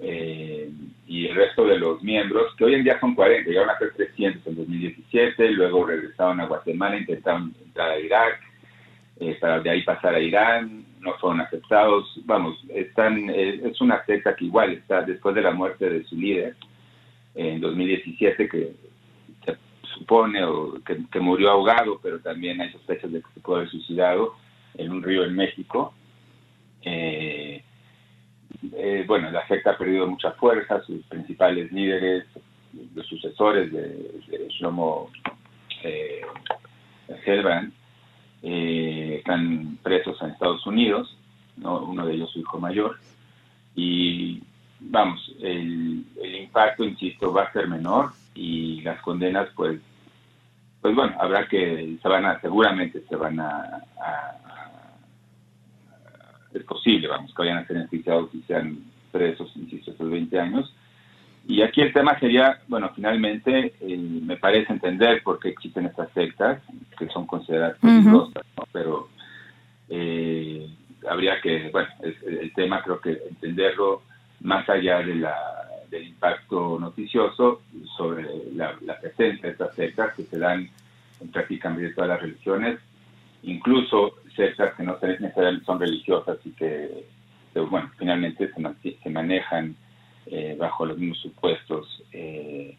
Eh, 0.00 0.70
y 1.06 1.26
el 1.26 1.34
resto 1.34 1.66
de 1.66 1.78
los 1.78 2.02
miembros, 2.02 2.54
que 2.56 2.64
hoy 2.64 2.74
en 2.74 2.84
día 2.84 3.00
son 3.00 3.14
40, 3.14 3.48
llegaron 3.48 3.70
a 3.70 3.78
ser 3.78 3.92
300 3.94 4.46
en 4.46 4.54
2017, 4.54 5.50
luego 5.50 5.86
regresaron 5.86 6.40
a 6.40 6.46
Guatemala, 6.46 6.98
intentaron 6.98 7.54
entrar 7.64 7.90
a 7.90 7.98
Irak, 7.98 8.40
eh, 9.18 9.36
para 9.40 9.60
de 9.60 9.70
ahí 9.70 9.82
pasar 9.82 10.14
a 10.14 10.20
Irán, 10.20 10.84
no 11.00 11.14
fueron 11.14 11.40
aceptados. 11.40 12.20
Vamos, 12.24 12.58
están, 12.68 13.30
eh, 13.30 13.60
es 13.64 13.80
una 13.80 14.04
secta 14.04 14.34
que 14.34 14.46
igual 14.46 14.72
está 14.72 15.02
después 15.02 15.34
de 15.34 15.42
la 15.42 15.52
muerte 15.52 15.88
de 15.88 16.04
su 16.04 16.16
líder 16.16 16.56
en 17.34 17.60
2017, 17.60 18.48
que 18.48 18.72
se 19.44 19.56
supone 19.94 20.44
o 20.44 20.80
que, 20.84 21.20
murió 21.20 21.50
ahogado, 21.50 22.00
pero 22.02 22.20
también 22.20 22.60
hay 22.60 22.72
sospechas 22.72 23.12
de 23.12 23.20
que 23.20 23.32
se 23.34 23.40
puede 23.40 23.60
haber 23.60 23.70
suicidado 23.70 24.34
en 24.74 24.90
un 24.90 25.02
río 25.02 25.24
en 25.24 25.34
México. 25.34 25.94
Eh, 26.82 27.62
bueno, 29.06 29.30
la 29.30 29.46
secta 29.46 29.72
ha 29.72 29.78
perdido 29.78 30.06
mucha 30.06 30.32
fuerza, 30.32 30.82
sus 30.82 31.04
principales 31.06 31.70
líderes, 31.72 32.24
los 32.94 33.06
sucesores 33.06 33.72
de, 33.72 33.88
de 34.28 34.48
Shlomo 34.50 35.10
eh, 35.82 36.22
eh, 38.42 39.16
están 39.18 39.78
presos 39.82 40.20
en 40.22 40.30
Estados 40.30 40.66
Unidos, 40.66 41.16
uno 41.62 42.06
de 42.06 42.14
ellos 42.14 42.30
su 42.30 42.40
hijo 42.40 42.58
mayor, 42.58 42.98
y 43.74 44.42
vamos, 44.80 45.34
el, 45.40 46.04
impacto, 46.40 46.84
insisto, 46.84 47.32
va 47.32 47.44
a 47.44 47.52
ser 47.52 47.68
menor 47.68 48.12
y 48.34 48.80
las 48.82 49.00
condenas, 49.02 49.48
pues, 49.54 49.80
pues 50.80 50.94
bueno, 50.94 51.16
habrá 51.20 51.46
que, 51.48 51.98
se 52.00 52.08
van 52.08 52.24
a, 52.24 52.40
seguramente 52.40 53.02
se 53.08 53.16
van 53.16 53.40
a, 53.40 53.82
es 56.54 56.64
posible, 56.64 57.08
vamos, 57.08 57.34
que 57.34 57.42
vayan 57.42 57.58
a 57.58 57.66
ser 57.66 57.76
enjuiciados 57.76 58.34
y 58.34 58.42
sean 58.42 58.78
presos, 59.12 59.50
insisto, 59.56 59.90
estos 59.90 60.10
20 60.10 60.40
años, 60.40 60.72
y 61.48 61.62
aquí 61.62 61.80
el 61.80 61.94
tema 61.94 62.20
sería, 62.20 62.60
bueno, 62.68 62.92
finalmente 62.94 63.72
eh, 63.80 63.96
me 63.96 64.36
parece 64.36 64.70
entender 64.70 65.22
por 65.22 65.40
qué 65.40 65.48
existen 65.48 65.86
estas 65.86 66.12
sectas, 66.12 66.60
que 66.98 67.08
son 67.08 67.26
consideradas 67.26 67.78
peligrosas, 67.78 68.44
pero 68.70 69.08
eh, 69.88 70.68
habría 71.08 71.40
que, 71.40 71.70
bueno, 71.70 71.88
el 72.02 72.52
tema 72.52 72.82
creo 72.82 73.00
que 73.00 73.18
entenderlo 73.30 74.02
más 74.40 74.68
allá 74.68 74.98
de 74.98 75.14
la, 75.14 75.34
del 75.90 76.08
impacto 76.08 76.78
noticioso 76.78 77.62
sobre 77.96 78.26
la, 78.54 78.76
presencia 79.00 79.48
de 79.48 79.52
estas 79.52 79.74
sectas 79.74 80.14
que 80.14 80.24
se 80.24 80.38
dan 80.38 80.68
en 81.18 81.28
prácticamente 81.30 81.94
todas 81.94 82.10
las 82.10 82.20
religiones, 82.20 82.78
incluso 83.42 84.16
sectas 84.36 84.74
que 84.74 84.82
no 84.82 84.98
necesariamente 85.00 85.64
son 85.64 85.80
religiosas 85.80 86.36
y 86.44 86.50
que, 86.50 87.06
bueno, 87.54 87.90
finalmente 87.96 88.50
se, 88.52 88.98
se 89.02 89.08
manejan 89.08 89.74
eh, 90.30 90.56
bajo 90.58 90.84
los 90.84 90.98
mismos 90.98 91.18
supuestos 91.20 92.02
eh, 92.12 92.76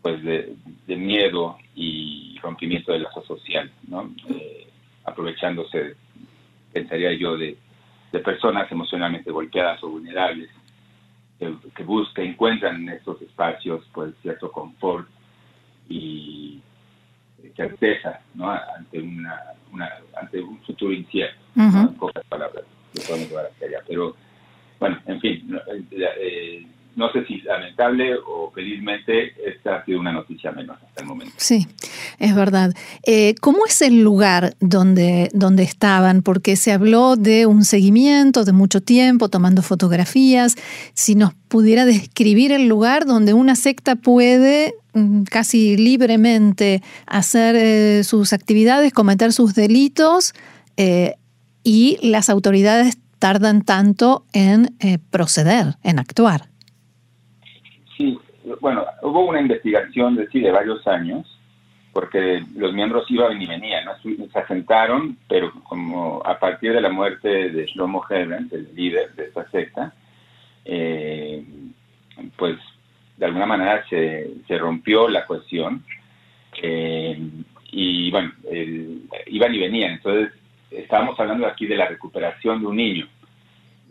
pues 0.00 0.22
de, 0.22 0.56
miedo 0.96 1.58
y 1.74 2.38
rompimiento 2.40 2.92
del 2.92 3.02
lazo 3.02 3.22
social, 3.24 3.70
¿no? 3.88 4.12
Eh, 4.28 4.68
aprovechándose, 5.04 5.96
pensaría 6.72 7.12
yo, 7.14 7.36
de, 7.36 7.56
personas 8.24 8.70
emocionalmente 8.70 9.30
golpeadas 9.30 9.82
o 9.84 9.90
vulnerables 9.90 10.48
que, 11.38 11.82
buscan, 11.84 12.26
encuentran 12.26 12.76
en 12.76 12.88
estos 12.90 13.20
espacios 13.22 13.84
pues 13.92 14.12
cierto 14.22 14.50
confort 14.50 15.08
y 15.88 16.60
certeza 17.56 18.20
¿no? 18.34 18.50
ante 18.50 19.00
una, 19.00 19.40
ante 20.20 20.40
un 20.40 20.58
futuro 20.62 20.92
incierto, 20.92 21.38
en 21.56 21.94
pocas 21.94 22.24
palabras, 22.26 22.64
de 22.92 23.26
llevar 23.26 23.46
hacia 23.46 23.68
allá. 23.68 23.78
Pero 23.86 24.16
bueno, 24.78 24.98
en 25.06 25.20
fin, 25.20 25.56
eh, 25.90 26.08
eh, 26.20 26.66
no 26.96 27.10
sé 27.12 27.24
si 27.26 27.40
lamentable 27.42 28.14
o 28.26 28.50
felizmente 28.52 29.32
esta 29.48 29.76
ha 29.76 29.84
sido 29.84 30.00
una 30.00 30.12
noticia 30.12 30.50
menos 30.52 30.76
hasta 30.82 31.02
el 31.02 31.06
momento. 31.06 31.34
Sí, 31.36 31.66
es 32.18 32.34
verdad. 32.34 32.74
Eh, 33.04 33.34
¿Cómo 33.40 33.66
es 33.66 33.82
el 33.82 34.02
lugar 34.02 34.54
donde, 34.60 35.30
donde 35.32 35.62
estaban? 35.62 36.22
Porque 36.22 36.56
se 36.56 36.72
habló 36.72 37.16
de 37.16 37.46
un 37.46 37.64
seguimiento 37.64 38.44
de 38.44 38.52
mucho 38.52 38.80
tiempo, 38.80 39.28
tomando 39.28 39.62
fotografías. 39.62 40.56
Si 40.94 41.14
nos 41.14 41.34
pudiera 41.48 41.84
describir 41.84 42.52
el 42.52 42.66
lugar 42.66 43.06
donde 43.06 43.32
una 43.32 43.54
secta 43.54 43.94
puede 43.94 44.74
mm, 44.94 45.22
casi 45.24 45.76
libremente 45.76 46.82
hacer 47.06 48.04
sus 48.04 48.32
actividades, 48.32 48.92
cometer 48.92 49.32
sus 49.32 49.54
delitos 49.54 50.34
y 51.64 51.98
las 52.02 52.30
autoridades 52.30 52.98
tardan 53.18 53.64
tanto 53.64 54.24
en 54.32 54.76
eh, 54.80 54.98
proceder, 55.10 55.74
en 55.82 55.98
actuar. 55.98 56.42
Sí, 57.96 58.18
bueno, 58.60 58.84
hubo 59.02 59.26
una 59.26 59.40
investigación 59.40 60.16
de, 60.16 60.28
sí, 60.28 60.40
de 60.40 60.50
varios 60.50 60.86
años, 60.86 61.26
porque 61.92 62.42
los 62.54 62.72
miembros 62.72 63.10
iban 63.10 63.40
y 63.40 63.46
venían, 63.46 63.86
se 64.02 64.38
asentaron, 64.38 65.18
pero 65.28 65.52
como 65.64 66.22
a 66.24 66.38
partir 66.38 66.72
de 66.72 66.80
la 66.80 66.90
muerte 66.90 67.50
de 67.50 67.66
Shlomo 67.66 68.04
Hebrand, 68.08 68.52
el 68.52 68.74
líder 68.74 69.14
de 69.14 69.24
esta 69.24 69.50
secta, 69.50 69.92
eh, 70.64 71.44
pues 72.36 72.56
de 73.16 73.26
alguna 73.26 73.46
manera 73.46 73.84
se, 73.88 74.30
se 74.46 74.58
rompió 74.58 75.08
la 75.08 75.26
cuestión 75.26 75.84
eh, 76.62 77.18
y 77.72 78.10
bueno, 78.10 78.32
iban 79.26 79.54
y 79.54 79.58
venían, 79.58 79.92
entonces 79.92 80.32
estábamos 80.70 81.18
hablando 81.18 81.46
aquí 81.46 81.66
de 81.66 81.76
la 81.76 81.88
recuperación 81.88 82.60
de 82.60 82.66
un 82.66 82.76
niño 82.76 83.08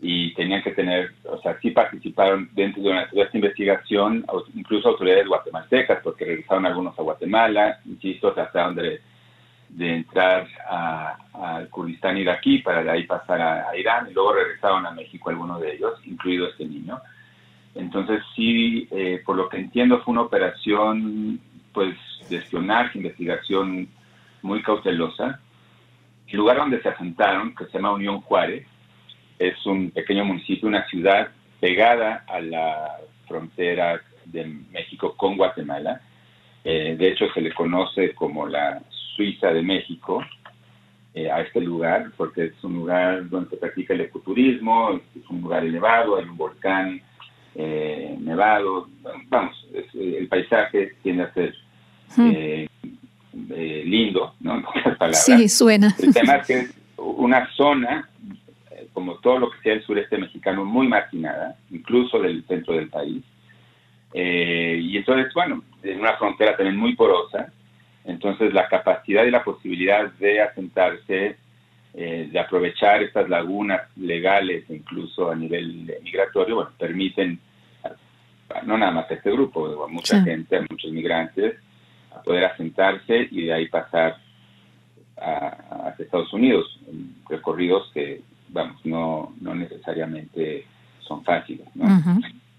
y 0.00 0.32
tenían 0.34 0.62
que 0.62 0.72
tener, 0.72 1.12
o 1.24 1.38
sea, 1.38 1.58
sí 1.60 1.72
participaron 1.72 2.48
dentro 2.52 2.82
de, 2.82 3.06
esta 3.12 3.36
investigación, 3.36 4.24
incluso 4.54 4.88
autoridades 4.88 5.26
guatemaltecas, 5.26 6.00
porque 6.02 6.24
regresaron 6.24 6.66
algunos 6.66 6.96
a 6.98 7.02
Guatemala, 7.02 7.80
insisto, 7.84 8.32
trataron 8.32 8.76
de, 8.76 9.00
de 9.68 9.96
entrar 9.96 10.46
al 11.34 11.68
Kurdistán 11.68 12.16
iraquí 12.16 12.58
para 12.58 12.82
de 12.82 12.90
ahí 12.90 13.06
pasar 13.06 13.40
a, 13.40 13.76
Irán 13.76 14.08
y 14.10 14.14
luego 14.14 14.34
regresaron 14.34 14.86
a 14.86 14.92
México 14.92 15.30
algunos 15.30 15.60
de 15.60 15.74
ellos, 15.74 15.94
incluido 16.04 16.48
este 16.48 16.64
niño. 16.64 17.00
Entonces 17.74 18.22
sí, 18.34 18.88
eh, 18.90 19.22
por 19.24 19.36
lo 19.36 19.48
que 19.48 19.58
entiendo 19.58 20.00
fue 20.00 20.12
una 20.12 20.22
operación 20.22 21.40
pues 21.72 21.96
de 22.28 22.36
espionaje, 22.36 22.98
investigación 22.98 23.88
muy 24.42 24.62
cautelosa, 24.62 25.40
el 26.30 26.38
lugar 26.38 26.58
donde 26.58 26.82
se 26.82 26.88
asentaron, 26.88 27.54
que 27.54 27.64
se 27.66 27.72
llama 27.72 27.92
Unión 27.92 28.20
Juárez, 28.20 28.66
es 29.38 29.64
un 29.66 29.90
pequeño 29.90 30.24
municipio, 30.24 30.68
una 30.68 30.86
ciudad 30.88 31.28
pegada 31.60 32.24
a 32.26 32.40
la 32.40 32.98
frontera 33.26 34.00
de 34.24 34.44
México 34.44 35.14
con 35.16 35.36
Guatemala. 35.36 36.00
Eh, 36.64 36.96
de 36.98 37.08
hecho, 37.08 37.26
se 37.32 37.40
le 37.40 37.52
conoce 37.52 38.14
como 38.14 38.46
la 38.46 38.82
Suiza 39.16 39.52
de 39.52 39.62
México 39.62 40.22
eh, 41.14 41.30
a 41.30 41.40
este 41.40 41.60
lugar, 41.60 42.10
porque 42.16 42.46
es 42.46 42.64
un 42.64 42.74
lugar 42.74 43.28
donde 43.28 43.50
se 43.50 43.56
practica 43.56 43.94
el 43.94 44.02
ecoturismo, 44.02 45.00
es 45.16 45.30
un 45.30 45.40
lugar 45.40 45.64
elevado, 45.64 46.16
hay 46.16 46.24
un 46.24 46.36
volcán 46.36 47.00
eh, 47.54 48.16
nevado. 48.20 48.88
Vamos, 49.28 49.66
el 49.94 50.28
paisaje 50.28 50.94
tiende 51.02 51.22
a 51.24 51.32
ser 51.32 51.54
hmm. 53.46 53.88
lindo, 53.88 54.34
¿no? 54.40 54.56
En 54.56 54.62
pocas 54.62 54.96
palabras. 54.96 55.24
Sí, 55.24 55.48
suena. 55.48 55.94
El 56.02 56.14
tema 56.14 56.36
es 56.36 56.46
que 56.46 56.58
es 56.60 56.74
una 56.96 57.48
zona, 57.54 58.08
eh, 58.70 58.88
como 58.92 59.16
todo 59.16 59.38
lo 59.38 59.50
que 59.50 59.58
sea 59.60 59.72
el 59.74 59.84
sureste 59.84 60.18
mexicano, 60.18 60.64
muy 60.64 60.88
marginada, 60.88 61.56
incluso 61.70 62.18
del 62.20 62.44
centro 62.46 62.74
del 62.74 62.88
país. 62.88 63.24
Eh, 64.14 64.78
y 64.82 64.96
entonces, 64.96 65.32
bueno, 65.34 65.62
en 65.82 66.00
una 66.00 66.14
frontera 66.16 66.56
también 66.56 66.76
muy 66.76 66.94
porosa, 66.94 67.52
entonces 68.04 68.54
la 68.54 68.68
capacidad 68.68 69.24
y 69.24 69.30
la 69.30 69.44
posibilidad 69.44 70.10
de 70.12 70.40
asentarse, 70.40 71.36
eh, 71.94 72.28
de 72.30 72.38
aprovechar 72.38 73.02
estas 73.02 73.28
lagunas 73.28 73.82
legales, 73.96 74.64
incluso 74.68 75.30
a 75.30 75.34
nivel 75.34 75.94
migratorio, 76.02 76.56
bueno, 76.56 76.70
permiten, 76.78 77.38
no 78.64 78.78
nada 78.78 78.92
más 78.92 79.10
a 79.10 79.14
este 79.14 79.30
grupo, 79.30 79.84
a 79.84 79.88
mucha 79.88 80.22
gente, 80.22 80.56
a 80.56 80.64
muchos 80.68 80.90
migrantes, 80.90 81.56
a 82.14 82.22
poder 82.22 82.44
asentarse 82.44 83.28
y 83.30 83.46
de 83.46 83.52
ahí 83.52 83.68
pasar 83.68 84.18
a, 85.16 85.94
Estados 85.98 86.32
Unidos, 86.32 86.78
recorridos 87.28 87.90
que, 87.92 88.22
vamos, 88.50 88.80
no, 88.84 89.34
no 89.40 89.54
necesariamente 89.54 90.64
son 91.00 91.24
fáciles, 91.24 91.66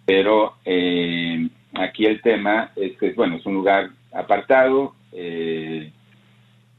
Pero 0.06 0.56
eh, 0.65 1.48
aquí 1.74 2.06
el 2.06 2.22
tema 2.22 2.72
es 2.75 2.98
que, 2.98 3.13
bueno, 3.13 3.38
es 3.38 3.46
un 3.46 3.53
lugar 3.53 3.91
apartado 4.12 4.94
eh, 5.13 5.91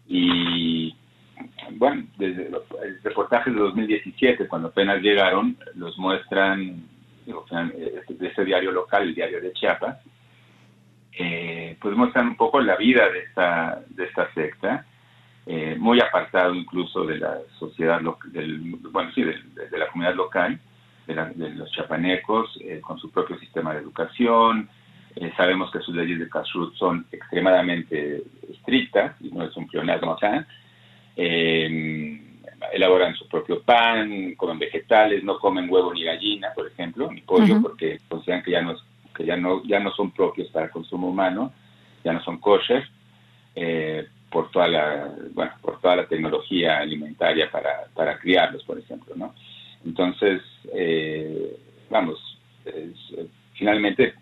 y, 0.07 0.95
bueno, 1.73 2.05
desde 2.19 2.49
el 2.49 3.03
reportaje 3.03 3.50
de 3.50 3.61
2017, 3.61 4.49
cuando 4.49 4.69
apenas 4.69 5.00
llegaron, 5.00 5.57
los 5.77 5.97
muestran 5.99 6.83
eh, 7.27 8.03
de 8.09 8.27
ese 8.27 8.45
diario 8.45 8.73
local, 8.73 9.05
el 9.05 9.15
diario 9.15 9.41
de 9.41 9.53
Chiapas, 9.53 9.99
pues 11.17 11.97
muestran 11.97 12.29
un 12.29 12.37
poco 12.37 12.61
la 12.61 12.76
vida 12.76 13.09
de 13.11 13.21
esta, 13.21 13.83
de 13.88 14.05
esta 14.05 14.33
secta 14.33 14.87
eh, 15.47 15.75
muy 15.79 16.00
apartado 16.00 16.55
incluso 16.55 17.05
de 17.05 17.19
la 17.19 17.38
sociedad, 17.59 18.00
del, 18.26 18.76
bueno, 18.93 19.11
sí, 19.12 19.23
de, 19.23 19.79
la 19.79 19.88
comunidad 19.88 20.14
local, 20.14 20.61
de, 21.07 21.50
los 21.55 21.73
chapanecos 21.73 22.57
eh, 22.61 22.81
con 22.81 22.99
su 22.99 23.11
propio 23.11 23.38
sistema 23.38 23.73
de 23.73 23.81
educación. 23.81 24.69
Eh, 25.17 25.33
sabemos 25.37 25.73
que 25.73 25.81
sus 25.81 25.95
leyes 25.95 26.21
de 26.21 26.29
kashrut 26.29 26.75
son 26.76 27.05
extremadamente 27.11 28.23
estrictas, 28.49 29.17
y 29.21 29.31
no 29.31 29.43
es 29.43 29.57
un 29.57 29.67
pleonasmo 29.67 30.12
acá. 30.12 30.47
Eh, 31.17 32.23
elaboran 32.73 33.17
su 33.17 33.26
propio 33.26 33.62
pan, 33.62 34.35
comen 34.37 34.59
vegetales, 34.59 35.25
no 35.25 35.38
comen 35.38 35.69
huevo 35.69 35.93
ni 35.93 36.05
gallina, 36.05 36.50
por 36.55 36.69
ejemplo, 36.69 37.11
ni 37.11 37.23
pollo, 37.23 37.61
porque 37.61 37.99
consideran 38.09 38.45
que 38.45 38.52
ya 38.52 38.62
no, 38.62 38.76
que 39.21 39.27
ya 39.27 39.37
no, 39.37 39.62
ya 39.65 39.79
no 39.81 39.93
son 39.93 40.11
propios 40.12 40.49
para 40.49 40.71
consumo 40.71 41.09
humano, 41.09 41.53
ya 42.03 42.12
no 42.12 42.23
son 42.23 42.39
kosher, 42.39 42.89
por 44.31 44.50
toda 44.50 44.69
la, 44.69 45.11
bueno, 45.35 45.53
por 45.61 45.81
toda 45.81 45.97
la 45.97 46.07
tecnología 46.07 46.79
alimentaria 46.79 47.50
para, 47.50 47.87
para 47.95 48.19
criarlos, 48.19 48.62
por 48.65 48.79
ejemplo, 48.79 49.15
¿no? 49.17 49.35
Entonces, 49.85 50.41
eh, 50.73 51.57
vamos, 51.91 52.19
finalmente 53.55 54.15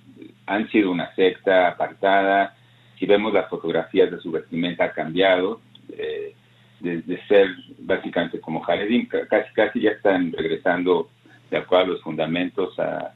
han 0.47 0.69
sido 0.71 0.91
una 0.91 1.15
secta 1.15 1.69
apartada. 1.69 2.57
Si 2.99 3.07
vemos 3.07 3.33
las 3.33 3.49
fotografías 3.49 4.11
de 4.11 4.19
su 4.19 4.31
vestimenta 4.33 4.85
ha 4.85 4.93
cambiado, 4.93 5.61
eh, 5.97 6.35
de, 6.81 7.21
ser 7.27 7.49
básicamente 7.81 8.41
como 8.41 8.61
Jaredim, 8.61 9.07
casi, 9.07 9.53
casi 9.53 9.81
ya 9.81 9.91
están 9.91 10.33
regresando 10.33 11.11
de 11.51 11.59
acuerdo 11.59 11.85
a 11.85 11.89
los 11.89 12.03
fundamentos 12.03 12.79
a, 12.79 13.13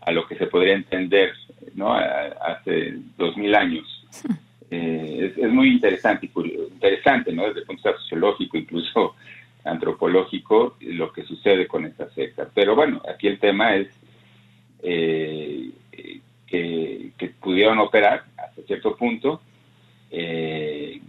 a 0.00 0.12
lo 0.12 0.26
que 0.26 0.36
se 0.36 0.46
podría 0.46 0.74
entender 0.74 1.32
¿no? 1.74 1.94
hace 1.94 2.94
dos 3.16 3.36
mil 3.36 3.54
años. 3.54 4.06
Eh, 4.70 5.34
es, 5.36 5.50
muy 5.50 5.68
interesante, 5.68 6.30
interesante 6.34 7.32
¿no? 7.32 7.46
desde 7.46 7.60
el 7.60 7.66
punto 7.66 7.82
de 7.82 7.90
vista 7.90 8.02
sociológico, 8.02 8.56
incluso 8.56 9.16
antropológico 9.64 10.76
lo 10.80 11.12
que 11.12 11.24
sucede 11.24 11.66
con 11.66 11.86
esta 11.86 12.08
secta. 12.10 12.48
Pero 12.54 12.74
bueno, 12.76 13.02
aquí 13.12 13.26
el 13.26 13.38
tema 13.38 13.76
es 13.76 13.88
eh, 14.82 15.70
que, 16.46 17.32
pudieron 17.40 17.78
operar 17.78 18.24
hasta 18.36 18.62
cierto 18.62 18.96
punto, 18.96 19.40
eh, 20.10 21.00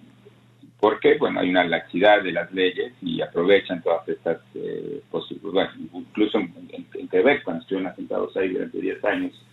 porque 0.81 1.17
bueno, 1.17 1.39
hay 1.39 1.49
una 1.49 1.63
laxidad 1.63 2.21
de 2.21 2.33
las 2.33 2.51
leyes 2.51 2.91
y 3.01 3.21
aprovechan 3.21 3.81
todas 3.81 4.05
estas 4.09 4.39
eh, 4.55 5.01
posibilidades, 5.09 5.71
bueno, 5.77 6.05
incluso 6.07 6.39
en, 6.39 7.07
Quebec, 7.07 7.43
cuando 7.43 7.61
estuvieron 7.61 7.91
asentados 7.91 8.35
ahí 8.35 8.49
durante 8.49 8.81
10 8.81 9.05
años, 9.05 9.45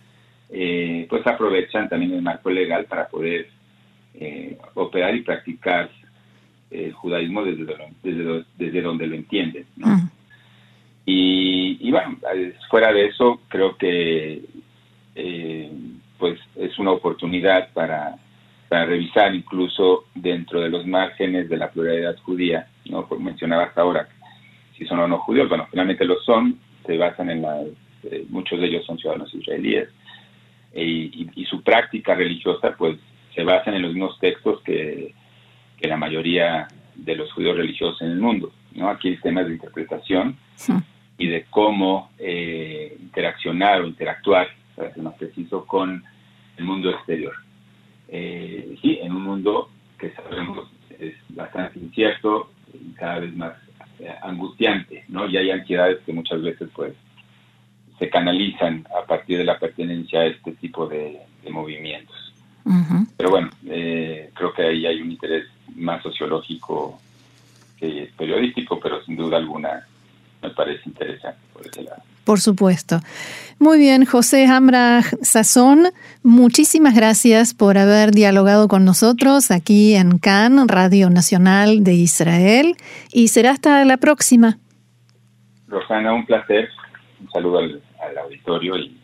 eh, 0.49 1.05
pues 1.09 1.25
aprovechan 1.25 1.87
también 1.87 2.13
el 2.13 2.21
marco 2.21 2.49
legal 2.49 2.85
para 2.85 3.07
poder 3.07 3.47
operar 4.73 5.15
y 5.15 5.21
practicar 5.21 5.89
el 6.71 6.93
judaísmo 6.93 7.43
desde, 7.43 7.65
desde, 8.03 8.43
desde 8.57 8.81
donde 8.81 9.07
lo 9.07 9.15
entienden. 9.15 9.65
y, 11.05 11.89
bueno, 11.89 12.17
fuera 12.69 12.91
de 12.91 13.07
eso, 13.07 13.41
creo 13.47 13.75
que 13.77 14.41
eh, 15.15 15.71
pues 16.17 16.39
es 16.55 16.77
una 16.77 16.91
oportunidad 16.91 17.71
para, 17.73 18.15
para 18.69 18.85
revisar 18.85 19.33
incluso 19.33 20.05
dentro 20.15 20.61
de 20.61 20.69
los 20.69 20.85
márgenes 20.85 21.49
de 21.49 21.57
la 21.57 21.71
pluralidad 21.71 22.15
judía, 22.19 22.67
¿no? 22.85 23.07
mencionaba 23.19 23.63
hasta 23.63 23.81
ahora 23.81 24.07
si 24.77 24.85
son 24.85 24.99
o 24.99 25.07
no 25.07 25.19
judíos, 25.19 25.49
bueno, 25.49 25.67
finalmente 25.69 26.05
lo 26.05 26.21
son, 26.21 26.57
se 26.85 26.97
basan 26.97 27.29
en 27.29 27.41
la, 27.41 27.61
eh, 28.03 28.25
muchos 28.29 28.59
de 28.61 28.67
ellos 28.67 28.85
son 28.85 28.97
ciudadanos 28.97 29.33
israelíes, 29.33 29.89
y, 30.73 31.27
y, 31.35 31.45
su 31.45 31.63
práctica 31.63 32.13
religiosa 32.13 32.75
pues 32.77 32.95
se 33.33 33.43
basan 33.43 33.73
en 33.73 33.81
los 33.81 33.93
mismos 33.93 34.19
textos 34.19 34.61
que 34.61 35.15
que 35.79 35.87
la 35.87 35.97
mayoría 35.97 36.67
de 36.95 37.15
los 37.15 37.31
judíos 37.31 37.55
religiosos 37.55 38.01
en 38.01 38.11
el 38.11 38.19
mundo. 38.19 38.51
¿no? 38.73 38.89
Aquí 38.89 39.09
el 39.09 39.21
tema 39.21 39.43
de 39.43 39.53
interpretación 39.53 40.37
y 41.17 41.27
de 41.27 41.45
cómo 41.49 42.11
eh, 42.17 42.97
interaccionar 42.99 43.81
o 43.81 43.87
interactuar, 43.87 44.47
para 44.75 44.93
ser 44.93 45.03
más 45.03 45.15
preciso, 45.15 45.65
con 45.65 46.03
el 46.57 46.63
mundo 46.65 46.89
exterior. 46.89 47.33
Eh, 48.11 48.75
sí, 48.81 48.99
en 49.01 49.13
un 49.13 49.23
mundo 49.23 49.69
que 49.97 50.11
sabemos 50.11 50.69
es 50.97 51.15
bastante 51.29 51.79
incierto 51.79 52.51
y 52.73 52.93
cada 52.93 53.19
vez 53.19 53.35
más 53.35 53.53
eh, 53.99 54.13
angustiante, 54.23 55.03
¿no? 55.07 55.27
Y 55.27 55.37
hay 55.37 55.51
ansiedades 55.51 55.99
que 56.05 56.13
muchas 56.13 56.41
veces, 56.41 56.69
pues, 56.75 56.93
se 57.97 58.09
canalizan 58.09 58.85
a 58.97 59.05
partir 59.05 59.37
de 59.37 59.43
la 59.43 59.59
pertenencia 59.59 60.21
a 60.21 60.27
este 60.27 60.53
tipo 60.53 60.87
de, 60.87 61.19
movimientos. 61.49 62.15
Pero 63.17 63.31
bueno, 63.31 63.49
creo 63.63 64.53
que 64.55 64.61
ahí 64.61 64.85
hay 64.85 65.01
un 65.01 65.11
interés 65.11 65.47
más 65.75 66.03
sociológico 66.03 66.99
que 67.79 68.11
periodístico, 68.15 68.79
pero 68.79 69.03
sin 69.03 69.15
duda 69.15 69.37
alguna 69.37 69.87
me 70.41 70.49
parece 70.51 70.81
interesante 70.85 71.39
por 71.51 71.65
ese 71.65 71.83
lado. 71.83 72.03
Por 72.29 72.41
supuesto. 72.41 72.99
Muy 73.57 73.79
bien, 73.79 74.05
José 74.05 74.45
Hamra 74.45 75.01
Sazón, 75.23 75.85
muchísimas 76.21 76.93
gracias 76.93 77.55
por 77.55 77.79
haber 77.79 78.11
dialogado 78.11 78.67
con 78.67 78.85
nosotros 78.85 79.49
aquí 79.49 79.95
en 79.95 80.19
CAN, 80.19 80.67
Radio 80.67 81.09
Nacional 81.09 81.83
de 81.83 81.93
Israel, 81.95 82.75
y 83.11 83.29
será 83.29 83.49
hasta 83.49 83.83
la 83.83 83.97
próxima. 83.97 84.59
Rosana, 85.67 86.13
un 86.13 86.27
placer. 86.27 86.69
Un 87.19 87.31
saludo 87.31 87.57
al, 87.57 87.81
al 88.07 88.17
auditorio 88.19 88.77
y 88.77 88.95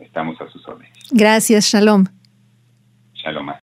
estamos 0.00 0.38
a 0.42 0.50
sus 0.50 0.68
órdenes. 0.68 0.92
Gracias, 1.10 1.64
Shalom. 1.64 2.04
Shalom. 3.14 3.54